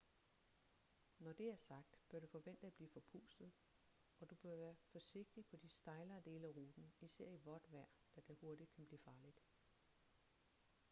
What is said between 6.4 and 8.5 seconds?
af ruten især i vådt vejr da det